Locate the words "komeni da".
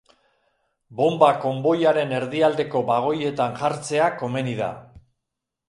4.25-4.75